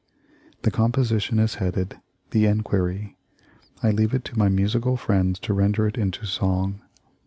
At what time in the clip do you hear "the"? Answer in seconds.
0.63-0.71, 2.31-2.47